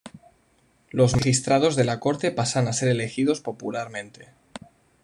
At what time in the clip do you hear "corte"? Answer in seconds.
1.99-2.31